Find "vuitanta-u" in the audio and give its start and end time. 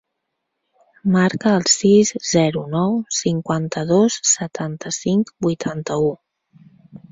5.49-6.13